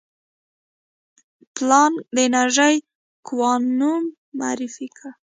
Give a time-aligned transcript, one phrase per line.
[1.55, 2.75] پلانک د انرژي
[3.27, 4.03] کوانوم
[4.39, 5.05] معرفي کړ.